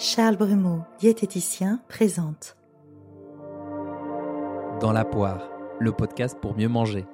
Charles 0.00 0.36
Brumeau, 0.36 0.82
diététicien, 1.00 1.80
présente. 1.88 2.56
Dans 4.80 4.92
la 4.92 5.04
poire, 5.04 5.50
le 5.80 5.90
podcast 5.90 6.38
pour 6.40 6.56
mieux 6.56 6.68
manger. 6.68 7.04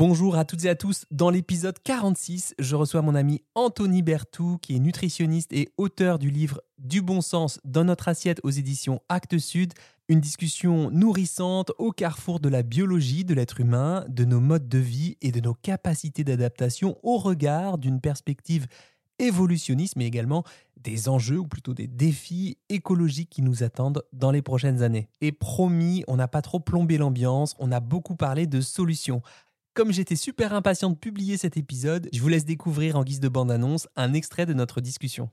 Bonjour 0.00 0.36
à 0.36 0.46
toutes 0.46 0.64
et 0.64 0.70
à 0.70 0.74
tous. 0.74 1.04
Dans 1.10 1.28
l'épisode 1.28 1.78
46, 1.84 2.54
je 2.58 2.74
reçois 2.74 3.02
mon 3.02 3.14
ami 3.14 3.42
Anthony 3.54 4.00
Bertou, 4.00 4.56
qui 4.62 4.74
est 4.74 4.78
nutritionniste 4.78 5.52
et 5.52 5.74
auteur 5.76 6.18
du 6.18 6.30
livre 6.30 6.62
Du 6.78 7.02
bon 7.02 7.20
sens 7.20 7.60
dans 7.64 7.84
notre 7.84 8.08
assiette 8.08 8.40
aux 8.42 8.48
éditions 8.48 9.02
Actes 9.10 9.36
Sud. 9.36 9.74
Une 10.08 10.20
discussion 10.20 10.90
nourrissante 10.90 11.72
au 11.76 11.92
carrefour 11.92 12.40
de 12.40 12.48
la 12.48 12.62
biologie 12.62 13.26
de 13.26 13.34
l'être 13.34 13.60
humain, 13.60 14.06
de 14.08 14.24
nos 14.24 14.40
modes 14.40 14.70
de 14.70 14.78
vie 14.78 15.18
et 15.20 15.32
de 15.32 15.40
nos 15.40 15.52
capacités 15.52 16.24
d'adaptation 16.24 16.96
au 17.02 17.18
regard 17.18 17.76
d'une 17.76 18.00
perspective 18.00 18.68
évolutionniste, 19.18 19.96
mais 19.96 20.06
également 20.06 20.44
des 20.78 21.10
enjeux 21.10 21.40
ou 21.40 21.46
plutôt 21.46 21.74
des 21.74 21.88
défis 21.88 22.56
écologiques 22.70 23.28
qui 23.28 23.42
nous 23.42 23.62
attendent 23.62 24.02
dans 24.14 24.30
les 24.30 24.40
prochaines 24.40 24.82
années. 24.82 25.10
Et 25.20 25.30
promis, 25.30 26.04
on 26.08 26.16
n'a 26.16 26.26
pas 26.26 26.40
trop 26.40 26.58
plombé 26.58 26.96
l'ambiance, 26.96 27.54
on 27.58 27.70
a 27.70 27.80
beaucoup 27.80 28.16
parlé 28.16 28.46
de 28.46 28.62
solutions. 28.62 29.20
Comme 29.72 29.92
j'étais 29.92 30.16
super 30.16 30.52
impatient 30.52 30.90
de 30.90 30.96
publier 30.96 31.36
cet 31.36 31.56
épisode, 31.56 32.08
je 32.12 32.20
vous 32.20 32.28
laisse 32.28 32.44
découvrir 32.44 32.96
en 32.96 33.04
guise 33.04 33.20
de 33.20 33.28
bande-annonce 33.28 33.86
un 33.94 34.14
extrait 34.14 34.44
de 34.44 34.52
notre 34.52 34.80
discussion. 34.80 35.30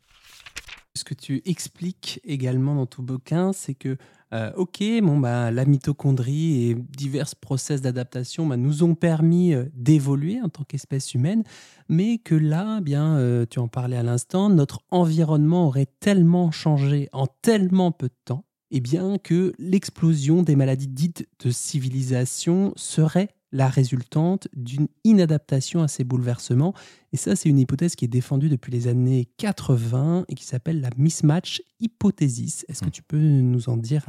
Ce 0.96 1.04
que 1.04 1.16
tu 1.16 1.42
expliques 1.46 2.20
également 2.24 2.76
dans 2.76 2.86
ton 2.86 3.02
bouquin, 3.02 3.52
c'est 3.52 3.74
que, 3.74 3.98
euh, 4.34 4.52
ok, 4.56 4.84
bon, 5.02 5.18
bah, 5.18 5.50
la 5.50 5.66
mitochondrie 5.66 6.70
et 6.70 6.76
divers 6.76 7.36
process 7.36 7.82
d'adaptation 7.82 8.46
bah, 8.46 8.58
nous 8.58 8.84
ont 8.84 8.94
permis 8.94 9.56
euh, 9.56 9.66
d'évoluer 9.74 10.40
en 10.40 10.50
tant 10.50 10.64
qu'espèce 10.64 11.16
humaine, 11.16 11.44
mais 11.90 12.20
que 12.20 12.36
là, 12.36 12.80
bien, 12.80 13.18
euh, 13.18 13.46
tu 13.50 13.58
en 13.58 13.68
parlais 13.68 13.98
à 13.98 14.04
l'instant, 14.04 14.50
notre 14.50 14.82
environnement 14.92 15.68
aurait 15.68 15.88
tellement 16.00 16.52
changé 16.52 17.10
en 17.12 17.26
tellement 17.26 17.92
peu 17.92 18.08
de 18.08 18.18
temps, 18.26 18.46
et 18.70 18.78
eh 18.78 18.82
bien 18.82 19.18
que 19.18 19.54
l'explosion 19.58 20.44
des 20.44 20.56
maladies 20.56 20.90
dites 20.90 21.28
de 21.44 21.50
civilisation 21.50 22.74
serait 22.76 23.30
la 23.52 23.68
résultante 23.68 24.48
d'une 24.56 24.88
inadaptation 25.04 25.82
à 25.82 25.88
ces 25.88 26.04
bouleversements. 26.04 26.74
Et 27.14 27.18
ça, 27.18 27.36
c'est 27.36 27.50
une 27.50 27.60
hypothèse 27.60 27.96
qui 27.96 28.06
est 28.06 28.10
défendue 28.10 28.50
depuis 28.50 28.72
les 28.72 28.88
années 28.88 29.28
80 29.38 30.26
et 30.28 30.36
qui 30.36 30.46
s'appelle 30.46 30.82
la 30.82 30.90
mismatch 30.98 31.62
hypothesis. 31.80 32.66
Est-ce 32.68 32.82
que 32.82 32.88
hmm. 32.88 32.92
tu 32.92 33.04
peux 33.04 33.18
nous 33.18 33.70
en 33.70 33.78
dire 33.78 34.06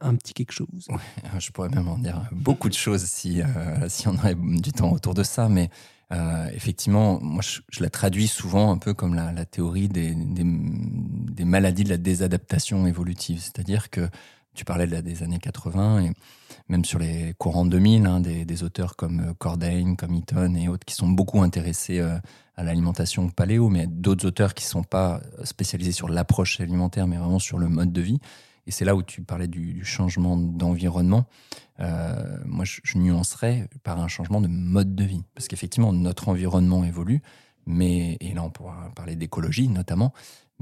un, 0.00 0.14
petit 0.16 0.34
quelque 0.34 0.52
chose? 0.52 0.88
Je 1.38 1.50
pourrais 1.52 1.68
même 1.68 1.88
en 1.88 1.98
dire 1.98 2.28
beaucoup 2.32 2.68
de 2.68 2.74
choses 2.74 3.04
si, 3.04 3.40
euh, 3.40 3.88
si 3.88 4.08
on 4.08 4.14
aurait 4.14 4.34
du 4.34 4.72
temps 4.72 4.92
autour 4.92 5.14
de 5.14 5.22
ça, 5.22 5.48
mais 5.48 5.70
euh, 6.12 6.48
effectivement, 6.52 7.20
moi 7.22 7.42
je, 7.42 7.82
la 7.82 7.88
traduis 7.88 8.28
souvent 8.28 8.70
un 8.70 8.76
peu 8.76 8.92
comme 8.92 9.14
la, 9.14 9.44
théorie 9.46 9.88
des, 9.88 10.14
des, 10.14 10.44
des, 10.44 11.44
maladies 11.44 11.84
de 11.84 11.88
la 11.88 11.96
désadaptation 11.96 12.86
évolutive, 12.86 13.38
c'est-à-dire 13.40 13.88
que 13.88 14.10
tu 14.54 14.64
parlais 14.64 14.86
de 14.86 15.00
des 15.00 15.22
années 15.22 15.38
80 15.38 16.04
et 16.04 16.12
même 16.68 16.84
sur 16.84 16.98
les 16.98 17.34
courants 17.38 17.64
2000, 17.64 18.06
hein, 18.06 18.20
des, 18.20 18.62
auteurs 18.62 18.96
comme 18.96 19.20
euh, 19.20 19.34
Cordain, 19.34 19.94
comme 19.96 20.14
Eaton 20.14 20.54
et 20.54 20.68
autres 20.68 20.84
qui 20.84 20.94
sont 20.94 21.08
beaucoup 21.08 21.42
intéressés 21.42 21.98
euh, 22.00 22.18
à 22.56 22.62
l'alimentation 22.62 23.28
paléo, 23.28 23.68
mais 23.68 23.86
d'autres 23.86 24.26
auteurs 24.26 24.54
qui 24.54 24.64
sont 24.64 24.82
pas 24.82 25.20
spécialisés 25.44 25.92
sur 25.92 26.08
l'approche 26.08 26.60
alimentaire, 26.60 27.06
mais 27.06 27.16
vraiment 27.16 27.38
sur 27.38 27.58
le 27.58 27.68
mode 27.68 27.92
de 27.92 28.00
vie. 28.00 28.18
Et 28.66 28.70
c'est 28.70 28.84
là 28.84 28.94
où 28.94 29.02
tu 29.02 29.22
parlais 29.22 29.48
du, 29.48 29.72
du 29.72 29.84
changement 29.84 30.36
d'environnement. 30.36 31.24
Euh, 31.80 32.38
moi, 32.44 32.64
je, 32.64 32.80
je, 32.84 32.98
nuancerais 32.98 33.68
par 33.82 34.00
un 34.00 34.06
changement 34.06 34.40
de 34.40 34.48
mode 34.48 34.94
de 34.94 35.04
vie, 35.04 35.24
parce 35.34 35.48
qu'effectivement, 35.48 35.92
notre 35.92 36.28
environnement 36.28 36.84
évolue, 36.84 37.22
mais 37.66 38.16
et 38.20 38.34
là 38.34 38.42
on 38.42 38.50
pourra 38.50 38.90
parler 38.94 39.16
d'écologie 39.16 39.68
notamment, 39.68 40.12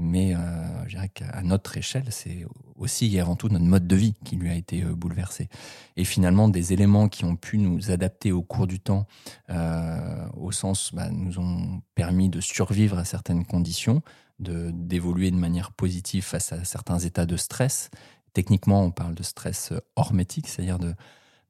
mais 0.01 0.33
euh, 0.35 0.39
je 0.85 0.95
dirais 0.95 1.09
qu'à 1.09 1.41
notre 1.43 1.77
échelle, 1.77 2.05
c'est 2.09 2.45
aussi 2.75 3.15
et 3.15 3.19
avant 3.19 3.35
tout 3.35 3.49
notre 3.49 3.65
mode 3.65 3.85
de 3.85 3.95
vie 3.95 4.15
qui 4.25 4.35
lui 4.35 4.49
a 4.49 4.55
été 4.55 4.83
euh, 4.83 4.95
bouleversé. 4.95 5.47
Et 5.95 6.05
finalement, 6.05 6.49
des 6.49 6.73
éléments 6.73 7.07
qui 7.07 7.23
ont 7.23 7.35
pu 7.35 7.59
nous 7.59 7.91
adapter 7.91 8.31
au 8.31 8.41
cours 8.41 8.65
du 8.65 8.79
temps, 8.79 9.05
euh, 9.51 10.27
au 10.35 10.51
sens, 10.51 10.93
bah, 10.95 11.11
nous 11.11 11.37
ont 11.37 11.83
permis 11.93 12.29
de 12.29 12.41
survivre 12.41 12.97
à 12.97 13.05
certaines 13.05 13.45
conditions, 13.45 14.01
de 14.39 14.71
d'évoluer 14.73 15.29
de 15.29 15.35
manière 15.35 15.71
positive 15.71 16.23
face 16.23 16.51
à 16.51 16.63
certains 16.63 16.97
états 16.97 17.27
de 17.27 17.37
stress. 17.37 17.91
Techniquement, 18.33 18.83
on 18.83 18.91
parle 18.91 19.13
de 19.13 19.23
stress 19.23 19.71
hormétique, 19.95 20.47
c'est-à-dire 20.47 20.79
de 20.79 20.95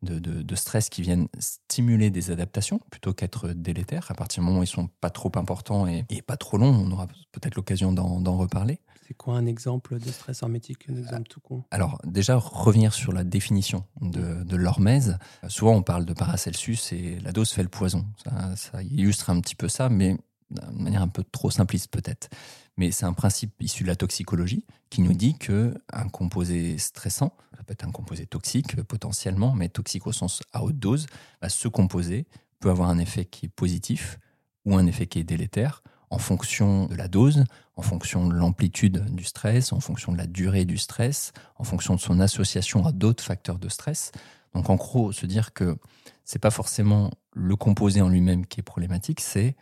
de, 0.01 0.55
stress 0.55 0.89
qui 0.89 1.01
viennent 1.01 1.27
stimuler 1.39 2.09
des 2.09 2.31
adaptations 2.31 2.79
plutôt 2.89 3.13
qu'être 3.13 3.49
délétères. 3.49 4.09
À 4.09 4.13
partir 4.13 4.41
du 4.41 4.47
moment 4.47 4.59
où 4.59 4.63
ils 4.63 4.67
sont 4.67 4.89
pas 4.99 5.09
trop 5.09 5.31
importants 5.35 5.87
et, 5.87 6.05
pas 6.25 6.37
trop 6.37 6.57
longs, 6.57 6.73
on 6.73 6.91
aura 6.91 7.07
peut-être 7.31 7.55
l'occasion 7.55 7.91
d'en 7.91 8.37
reparler. 8.37 8.79
C'est 9.07 9.17
quoi 9.17 9.35
un 9.35 9.45
exemple 9.45 9.99
de 9.99 10.09
stress 10.09 10.41
hermétique, 10.41 10.85
un 10.89 10.95
exemple 10.95 11.27
tout 11.27 11.41
con? 11.41 11.63
Alors 11.71 11.99
déjà, 12.05 12.37
revenir 12.37 12.93
sur 12.93 13.11
la 13.11 13.23
définition 13.23 13.83
de, 13.99 14.43
de 14.43 14.55
l'hormèse. 14.55 15.17
Souvent, 15.49 15.73
on 15.73 15.81
parle 15.81 16.05
de 16.05 16.13
Paracelsus 16.13 16.93
et 16.93 17.19
la 17.19 17.33
dose 17.33 17.51
fait 17.51 17.63
le 17.63 17.69
poison. 17.69 18.05
Ça, 18.23 18.55
ça 18.55 18.83
illustre 18.83 19.29
un 19.29 19.41
petit 19.41 19.55
peu 19.55 19.67
ça, 19.67 19.89
mais 19.89 20.17
de 20.51 20.61
manière 20.71 21.01
un 21.01 21.07
peu 21.07 21.23
trop 21.23 21.49
simpliste 21.49 21.89
peut-être. 21.91 22.29
Mais 22.77 22.91
c'est 22.91 23.05
un 23.05 23.13
principe 23.13 23.61
issu 23.61 23.83
de 23.83 23.89
la 23.89 23.95
toxicologie 23.95 24.65
qui 24.89 25.01
nous 25.01 25.13
dit 25.13 25.37
que 25.37 25.73
un 25.91 26.07
composé 26.07 26.77
stressant, 26.77 27.35
ça 27.57 27.63
peut 27.63 27.73
être 27.73 27.85
un 27.85 27.91
composé 27.91 28.25
toxique 28.25 28.81
potentiellement, 28.83 29.53
mais 29.53 29.69
toxique 29.69 30.07
au 30.07 30.11
sens 30.11 30.41
à 30.53 30.63
haute 30.63 30.79
dose, 30.79 31.07
bah, 31.41 31.49
ce 31.49 31.67
composé 31.67 32.25
peut 32.59 32.69
avoir 32.69 32.89
un 32.89 32.97
effet 32.97 33.25
qui 33.25 33.47
est 33.47 33.49
positif 33.49 34.19
ou 34.65 34.77
un 34.77 34.85
effet 34.85 35.07
qui 35.07 35.19
est 35.19 35.23
délétère 35.23 35.81
en 36.11 36.17
fonction 36.17 36.87
de 36.87 36.95
la 36.95 37.07
dose, 37.07 37.45
en 37.77 37.81
fonction 37.81 38.27
de 38.27 38.33
l'amplitude 38.33 39.05
du 39.15 39.23
stress, 39.23 39.71
en 39.71 39.79
fonction 39.79 40.11
de 40.11 40.17
la 40.17 40.27
durée 40.27 40.65
du 40.65 40.77
stress, 40.77 41.31
en 41.55 41.63
fonction 41.63 41.95
de 41.95 42.01
son 42.01 42.19
association 42.19 42.85
à 42.85 42.91
d'autres 42.91 43.23
facteurs 43.23 43.57
de 43.57 43.69
stress. 43.69 44.11
Donc 44.53 44.69
en 44.69 44.75
gros, 44.75 45.13
se 45.13 45.25
dire 45.25 45.53
que 45.53 45.77
c'est 46.25 46.39
pas 46.39 46.51
forcément 46.51 47.11
le 47.33 47.55
composé 47.55 48.01
en 48.01 48.09
lui-même 48.09 48.45
qui 48.45 48.59
est 48.59 48.63
problématique, 48.63 49.21
c'est 49.21 49.55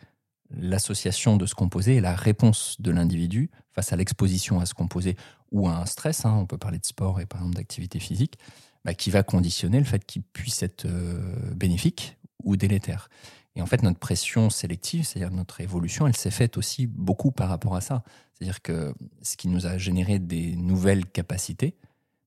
l'association 0.56 1.36
de 1.36 1.46
ce 1.46 1.54
composé 1.54 1.96
et 1.96 2.00
la 2.00 2.14
réponse 2.14 2.80
de 2.80 2.90
l'individu 2.90 3.50
face 3.72 3.92
à 3.92 3.96
l'exposition 3.96 4.60
à 4.60 4.66
ce 4.66 4.74
composé 4.74 5.16
ou 5.52 5.68
à 5.68 5.76
un 5.76 5.86
stress, 5.86 6.24
hein, 6.24 6.36
on 6.38 6.46
peut 6.46 6.58
parler 6.58 6.78
de 6.78 6.86
sport 6.86 7.20
et 7.20 7.26
par 7.26 7.40
exemple 7.40 7.56
d'activité 7.56 7.98
physique, 7.98 8.38
bah, 8.84 8.94
qui 8.94 9.10
va 9.10 9.22
conditionner 9.22 9.78
le 9.78 9.84
fait 9.84 10.04
qu'il 10.04 10.22
puisse 10.22 10.62
être 10.62 10.86
euh, 10.86 11.34
bénéfique 11.54 12.16
ou 12.44 12.56
délétère. 12.56 13.08
Et 13.56 13.62
en 13.62 13.66
fait, 13.66 13.82
notre 13.82 13.98
pression 13.98 14.48
sélective, 14.48 15.04
c'est-à-dire 15.04 15.30
notre 15.30 15.60
évolution, 15.60 16.06
elle 16.06 16.16
s'est 16.16 16.30
faite 16.30 16.56
aussi 16.56 16.86
beaucoup 16.86 17.32
par 17.32 17.48
rapport 17.48 17.74
à 17.74 17.80
ça. 17.80 18.02
C'est-à-dire 18.32 18.62
que 18.62 18.94
ce 19.22 19.36
qui 19.36 19.48
nous 19.48 19.66
a 19.66 19.76
généré 19.76 20.18
des 20.18 20.56
nouvelles 20.56 21.04
capacités, 21.04 21.74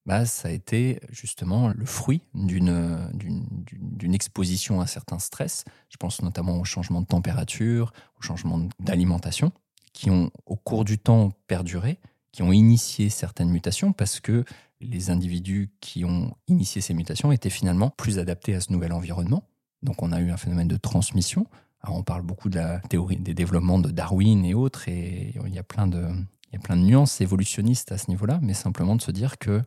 bah, 0.06 0.26
ça 0.26 0.50
a 0.50 0.52
été 0.52 1.00
justement 1.10 1.70
le 1.70 1.86
fruit 1.86 2.22
d'une, 2.34 3.10
d'une, 3.14 4.14
exposition 4.14 4.82
à 4.82 4.88
certains 4.88 5.20
stress. 5.20 5.64
Je 5.90 5.98
pense 5.98 6.22
notamment 6.22 6.60
au 6.60 6.66
changement 6.66 7.02
de 7.02 7.08
température, 7.08 7.94
au 8.20 8.22
changement 8.22 8.68
d'alimentation, 8.80 9.52
qui 9.94 10.12
ont 10.12 10.30
au 10.46 10.56
cours 10.56 10.84
du 10.84 10.98
temps 10.98 11.32
perduré, 11.48 12.00
qui 12.32 12.44
ont 12.44 12.52
initié 12.52 13.10
certaines 13.10 13.50
mutations 13.50 13.94
parce 13.94 14.20
que 14.20 14.44
les 14.82 15.10
individus 15.10 15.72
qui 15.80 16.04
ont 16.04 16.36
initié 16.48 16.82
ces 16.82 16.94
mutations 16.94 17.32
étaient 17.32 17.50
finalement 17.50 17.90
plus 17.92 18.20
adaptés 18.20 18.56
à 18.56 18.60
ce 18.60 18.74
nouvel 18.74 18.92
environnement. 18.92 19.48
Donc 19.84 20.04
on 20.04 20.12
a 20.12 20.20
eu 20.20 20.32
un 20.32 20.38
phénomène 20.38 20.68
de 20.68 20.78
transmission. 20.78 21.48
On 21.88 22.04
parle 22.04 22.24
beaucoup 22.24 22.50
de 22.50 22.56
la 22.56 22.80
théorie 22.80 23.18
des 23.18 23.34
développements 23.34 23.80
de 23.80 23.92
Darwin 23.92 24.44
et 24.46 24.54
autres, 24.54 24.88
et 24.88 25.34
il 25.46 25.54
y 25.54 25.60
a 25.60 25.64
plein 25.64 25.88
de, 25.88 26.08
il 26.54 26.58
y 26.58 26.60
a 26.60 26.62
plein 26.62 26.78
de 26.78 26.84
nuances 26.84 27.20
évolutionnistes 27.20 27.92
à 27.92 27.98
ce 27.98 28.12
niveau-là, 28.12 28.38
mais 28.44 28.54
simplement 28.54 28.96
de 28.96 29.02
se 29.02 29.10
dire 29.10 29.40
que 29.40 29.64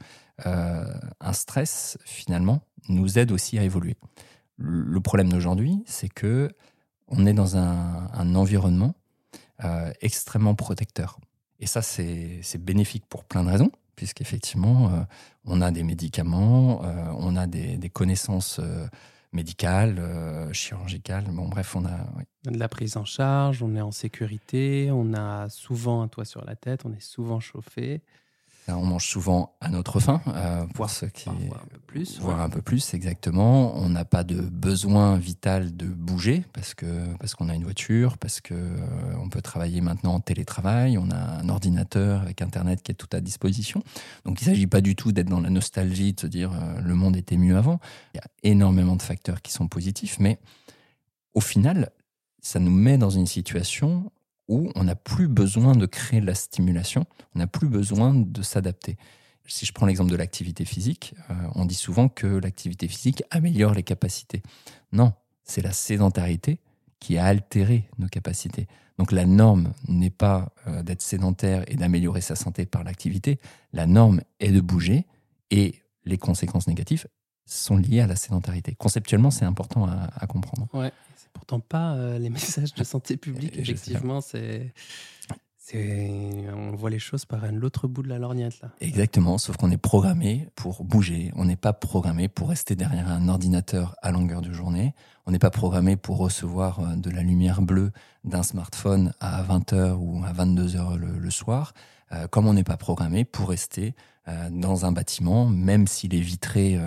euh, 0.46 0.84
un 1.20 1.32
stress, 1.32 1.98
finalement, 2.04 2.62
nous 2.88 3.18
aide 3.18 3.32
aussi 3.32 3.58
à 3.58 3.64
évoluer. 3.64 3.96
Le 4.56 5.00
problème 5.00 5.28
d'aujourd'hui, 5.28 5.82
c'est 5.86 6.08
que 6.08 6.48
on 7.08 7.26
est 7.26 7.32
dans 7.32 7.56
un, 7.56 8.34
environnement 8.36 8.94
euh, 9.64 9.92
extrêmement 10.00 10.54
protecteur. 10.54 11.18
Et 11.58 11.66
ça, 11.66 11.82
c'est 11.82 12.40
bénéfique 12.58 13.04
pour 13.08 13.24
plein 13.24 13.42
de 13.42 13.50
raisons, 13.50 13.72
puisqu'effectivement, 13.96 14.90
euh, 14.90 15.02
on 15.44 15.60
a 15.62 15.72
des 15.72 15.82
médicaments, 15.82 16.82
on 17.18 17.34
a 17.34 17.48
des 17.48 17.90
connaissances 17.90 18.60
médicales, 19.36 20.00
chirurgicales. 20.52 21.26
Bon, 21.30 21.48
bref, 21.48 21.76
on 21.76 21.84
a. 21.84 22.08
De 22.50 22.58
la 22.58 22.68
prise 22.68 22.96
en 22.96 23.04
charge, 23.04 23.62
on 23.62 23.76
est 23.76 23.80
en 23.80 23.92
sécurité, 23.92 24.88
on 24.92 25.14
a 25.14 25.48
souvent 25.48 26.02
un 26.02 26.08
toit 26.08 26.24
sur 26.24 26.44
la 26.44 26.56
tête, 26.56 26.84
on 26.84 26.92
est 26.92 27.00
souvent 27.00 27.40
chauffé. 27.40 28.02
On 28.68 28.84
mange 28.84 29.06
souvent 29.06 29.54
à 29.60 29.68
notre 29.68 30.00
faim, 30.00 30.20
euh, 30.26 30.66
voir 30.74 30.90
ce 30.90 31.06
qui 31.06 31.28
un 31.28 31.34
peu 31.70 31.78
plus, 31.86 32.18
voir 32.18 32.40
un 32.40 32.48
peu 32.48 32.60
plus 32.60 32.94
exactement. 32.94 33.76
On 33.76 33.88
n'a 33.88 34.04
pas 34.04 34.24
de 34.24 34.40
besoin 34.40 35.16
vital 35.18 35.76
de 35.76 35.86
bouger 35.86 36.44
parce 36.52 36.74
que 36.74 36.86
parce 37.18 37.36
qu'on 37.36 37.48
a 37.48 37.54
une 37.54 37.62
voiture, 37.62 38.18
parce 38.18 38.40
que 38.40 38.54
euh, 38.54 38.76
on 39.22 39.28
peut 39.28 39.40
travailler 39.40 39.80
maintenant 39.80 40.14
en 40.14 40.20
télétravail. 40.20 40.98
On 40.98 41.10
a 41.10 41.16
un 41.16 41.48
ordinateur 41.48 42.22
avec 42.22 42.42
Internet 42.42 42.82
qui 42.82 42.90
est 42.90 42.96
tout 42.96 43.08
à 43.12 43.20
disposition. 43.20 43.84
Donc 44.24 44.40
il 44.42 44.48
ne 44.48 44.54
s'agit 44.54 44.66
pas 44.66 44.80
du 44.80 44.96
tout 44.96 45.12
d'être 45.12 45.28
dans 45.28 45.40
la 45.40 45.50
nostalgie 45.50 46.12
de 46.12 46.20
se 46.20 46.26
dire 46.26 46.52
euh, 46.52 46.80
le 46.80 46.94
monde 46.94 47.16
était 47.16 47.36
mieux 47.36 47.56
avant. 47.56 47.78
Il 48.14 48.16
y 48.16 48.20
a 48.20 48.26
énormément 48.42 48.96
de 48.96 49.02
facteurs 49.02 49.42
qui 49.42 49.52
sont 49.52 49.68
positifs, 49.68 50.18
mais 50.18 50.40
au 51.34 51.40
final, 51.40 51.90
ça 52.40 52.58
nous 52.58 52.70
met 52.70 52.98
dans 52.98 53.10
une 53.10 53.26
situation 53.26 54.10
où 54.48 54.70
on 54.74 54.84
n'a 54.84 54.94
plus 54.94 55.28
besoin 55.28 55.72
de 55.74 55.86
créer 55.86 56.20
la 56.20 56.34
stimulation, 56.34 57.06
on 57.34 57.38
n'a 57.38 57.46
plus 57.46 57.68
besoin 57.68 58.14
de 58.14 58.42
s'adapter. 58.42 58.96
Si 59.46 59.64
je 59.64 59.72
prends 59.72 59.86
l'exemple 59.86 60.10
de 60.10 60.16
l'activité 60.16 60.64
physique, 60.64 61.14
euh, 61.30 61.34
on 61.54 61.64
dit 61.64 61.74
souvent 61.74 62.08
que 62.08 62.26
l'activité 62.26 62.88
physique 62.88 63.22
améliore 63.30 63.74
les 63.74 63.82
capacités. 63.82 64.42
Non, 64.92 65.12
c'est 65.44 65.62
la 65.62 65.72
sédentarité 65.72 66.58
qui 66.98 67.18
a 67.18 67.26
altéré 67.26 67.88
nos 67.98 68.08
capacités. 68.08 68.66
Donc 68.98 69.12
la 69.12 69.26
norme 69.26 69.72
n'est 69.88 70.10
pas 70.10 70.52
euh, 70.66 70.82
d'être 70.82 71.02
sédentaire 71.02 71.64
et 71.68 71.76
d'améliorer 71.76 72.20
sa 72.20 72.34
santé 72.34 72.66
par 72.66 72.82
l'activité, 72.82 73.38
la 73.72 73.86
norme 73.86 74.20
est 74.40 74.50
de 74.50 74.60
bouger 74.60 75.06
et 75.50 75.76
les 76.04 76.18
conséquences 76.18 76.66
négatives 76.66 77.06
sont 77.46 77.76
liées 77.76 78.00
à 78.00 78.06
la 78.06 78.16
sédentarité. 78.16 78.74
Conceptuellement, 78.74 79.30
c'est 79.30 79.44
important 79.44 79.86
à, 79.86 80.26
comprendre. 80.26 80.68
Ouais, 80.74 80.92
c'est 81.16 81.30
pourtant 81.32 81.60
pas 81.60 81.94
euh, 81.94 82.18
les 82.18 82.30
messages 82.30 82.74
de 82.74 82.84
santé 82.84 83.16
publique, 83.16 83.56
effectivement, 83.56 84.20
c'est 84.20 84.72
on 85.74 86.76
voit 86.76 86.90
les 86.90 86.98
choses 86.98 87.24
par 87.24 87.50
l'autre 87.50 87.88
bout 87.88 88.02
de 88.02 88.08
la 88.08 88.18
lorgnette 88.18 88.60
là. 88.62 88.70
Exactement, 88.80 89.38
sauf 89.38 89.56
qu'on 89.56 89.70
est 89.70 89.76
programmé 89.76 90.48
pour 90.54 90.84
bouger. 90.84 91.32
On 91.34 91.44
n'est 91.44 91.56
pas 91.56 91.72
programmé 91.72 92.28
pour 92.28 92.50
rester 92.50 92.76
derrière 92.76 93.08
un 93.08 93.28
ordinateur 93.28 93.96
à 94.02 94.12
longueur 94.12 94.42
de 94.42 94.52
journée. 94.52 94.94
On 95.26 95.32
n'est 95.32 95.38
pas 95.38 95.50
programmé 95.50 95.96
pour 95.96 96.18
recevoir 96.18 96.80
euh, 96.80 96.96
de 96.96 97.10
la 97.10 97.22
lumière 97.22 97.62
bleue 97.62 97.90
d'un 98.24 98.42
smartphone 98.42 99.12
à 99.20 99.42
20h 99.42 99.94
ou 99.94 100.24
à 100.24 100.32
22h 100.32 100.96
le, 100.96 101.30
soir. 101.30 101.74
Euh, 102.12 102.28
comme 102.28 102.46
on 102.46 102.54
n'est 102.54 102.64
pas 102.64 102.76
programmé 102.76 103.24
pour 103.24 103.48
rester 103.48 103.94
euh, 104.28 104.48
dans 104.50 104.86
un 104.86 104.92
bâtiment, 104.92 105.46
même 105.46 105.86
s'il 105.86 106.14
est 106.14 106.20
vitré 106.20 106.78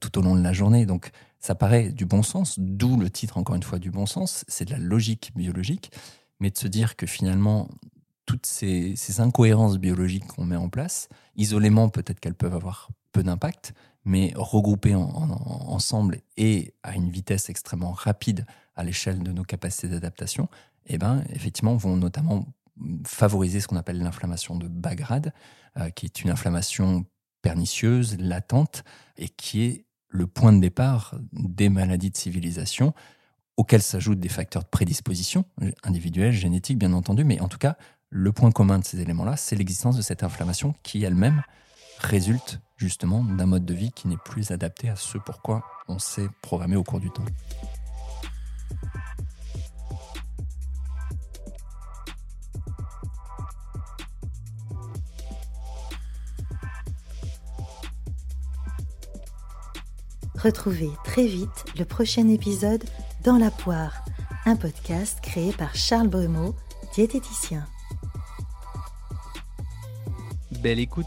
tout 0.00 0.18
au 0.18 0.22
long 0.22 0.34
de 0.34 0.42
la 0.42 0.52
journée. 0.52 0.86
Donc 0.86 1.10
ça 1.38 1.54
paraît 1.54 1.90
du 1.90 2.06
bon 2.06 2.22
sens, 2.22 2.58
d'où 2.58 2.96
le 2.96 3.10
titre 3.10 3.38
encore 3.38 3.56
une 3.56 3.62
fois 3.62 3.78
du 3.78 3.90
bon 3.90 4.06
sens. 4.06 4.44
C'est 4.48 4.64
de 4.64 4.70
la 4.70 4.78
logique 4.78 5.32
biologique 5.34 5.90
mais 6.42 6.50
de 6.50 6.58
se 6.58 6.66
dire 6.66 6.96
que 6.96 7.06
finalement, 7.06 7.68
toutes 8.26 8.46
ces, 8.46 9.20
incohérences 9.20 9.78
biologiques 9.78 10.26
qu'on 10.26 10.44
met 10.44 10.56
en 10.56 10.68
place, 10.68 11.08
isolément 11.36 11.88
peut-être 11.88 12.18
qu'elles 12.18 12.34
peuvent 12.34 12.56
avoir 12.56 12.88
peu 13.12 13.22
d'impact, 13.22 13.74
mais 14.04 14.32
regroupées 14.34 14.96
ensemble 14.96 16.18
et 16.36 16.74
à 16.82 16.96
une 16.96 17.10
vitesse 17.10 17.48
extrêmement 17.48 17.92
rapide 17.92 18.44
à 18.74 18.82
l'échelle 18.82 19.22
de 19.22 19.30
nos 19.30 19.44
capacités 19.44 19.88
d'adaptation, 19.88 20.48
eh 20.86 20.98
ben, 20.98 21.22
effectivement, 21.30 21.76
vont 21.76 21.96
notamment 21.96 22.44
favoriser 23.06 23.60
ce 23.60 23.68
qu'on 23.68 23.76
appelle 23.76 23.98
l'inflammation 23.98 24.56
de 24.56 24.68
bas 24.68 24.94
grade, 24.94 25.32
euh, 25.78 25.90
qui 25.90 26.06
est 26.06 26.22
une 26.22 26.30
inflammation 26.30 27.04
pernicieuse, 27.42 28.16
latente, 28.18 28.84
et 29.16 29.28
qui 29.28 29.64
est 29.64 29.86
le 30.08 30.26
point 30.26 30.52
de 30.52 30.60
départ 30.60 31.14
des 31.32 31.68
maladies 31.68 32.10
de 32.10 32.16
civilisation, 32.16 32.94
auxquelles 33.56 33.82
s'ajoutent 33.82 34.20
des 34.20 34.28
facteurs 34.28 34.62
de 34.62 34.68
prédisposition, 34.68 35.44
individuels, 35.82 36.32
génétiques 36.32 36.78
bien 36.78 36.92
entendu, 36.92 37.24
mais 37.24 37.40
en 37.40 37.48
tout 37.48 37.58
cas 37.58 37.76
le 38.10 38.30
point 38.30 38.50
commun 38.50 38.78
de 38.78 38.84
ces 38.84 39.00
éléments-là, 39.00 39.36
c'est 39.36 39.56
l'existence 39.56 39.96
de 39.96 40.02
cette 40.02 40.22
inflammation 40.22 40.74
qui 40.82 41.02
elle-même 41.02 41.42
résulte 41.98 42.60
justement 42.76 43.24
d'un 43.24 43.46
mode 43.46 43.64
de 43.64 43.74
vie 43.74 43.90
qui 43.90 44.06
n'est 44.06 44.18
plus 44.18 44.50
adapté 44.50 44.90
à 44.90 44.96
ce 44.96 45.16
pourquoi 45.16 45.64
on 45.88 45.98
s'est 45.98 46.28
programmé 46.42 46.76
au 46.76 46.82
cours 46.82 47.00
du 47.00 47.10
temps. 47.10 47.24
Retrouvez 60.42 60.90
très 61.04 61.24
vite 61.24 61.64
le 61.78 61.84
prochain 61.84 62.26
épisode 62.28 62.82
dans 63.22 63.38
la 63.38 63.52
poire, 63.52 64.04
un 64.44 64.56
podcast 64.56 65.20
créé 65.22 65.52
par 65.52 65.76
Charles 65.76 66.08
Brumeau, 66.08 66.56
diététicien. 66.96 67.64
Belle 70.60 70.80
écoute 70.80 71.06